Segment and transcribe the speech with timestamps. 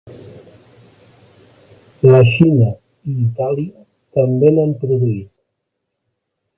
[2.11, 3.87] La Xina i Itàlia
[4.19, 5.33] també n'han produït.